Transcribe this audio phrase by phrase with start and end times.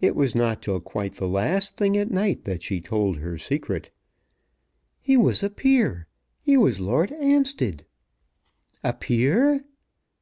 [0.00, 3.90] It was not till quite the last thing at night that she told her secret.
[4.98, 6.06] "He was a peer!
[6.40, 7.84] He was Lord 'Ampstead!"
[8.82, 9.66] "A peer!"